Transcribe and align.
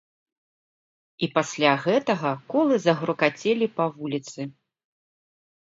І 1.27 1.29
пасля 1.35 1.71
гэтага 1.85 2.31
колы 2.55 2.75
загрукацелі 2.87 3.65
па 3.79 3.85
вуліцы. 4.01 4.41